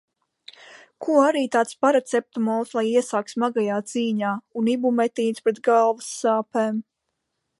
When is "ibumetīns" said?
4.73-5.45